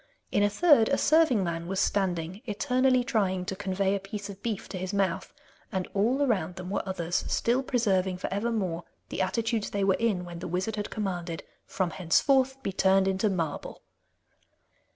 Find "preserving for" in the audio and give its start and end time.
7.61-8.33